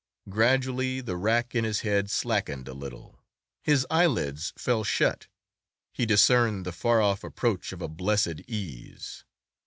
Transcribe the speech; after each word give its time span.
Gradually 0.27 0.99
the 0.99 1.15
rack 1.15 1.53
in 1.53 1.63
his 1.63 1.81
head 1.81 2.09
slackened 2.09 2.67
a 2.67 2.73
little, 2.73 3.19
his 3.61 3.85
eyelids 3.91 4.51
fell 4.57 4.83
shut, 4.83 5.27
he 5.93 6.07
discerned 6.07 6.65
the 6.65 6.71
far 6.73 7.03
off 7.03 7.23
approach 7.23 7.71
of 7.71 7.83
a 7.83 7.87
blessed 7.87 8.39
ease. 8.47 9.25